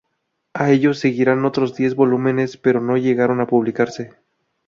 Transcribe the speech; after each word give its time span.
A 0.55 0.71
ellos 0.71 0.97
seguirían 0.97 1.45
otros 1.45 1.75
diez 1.75 1.93
volúmenes, 1.93 2.57
pero 2.57 2.81
no 2.81 2.97
llegaron 2.97 3.39
a 3.39 3.45
publicarse. 3.45 4.15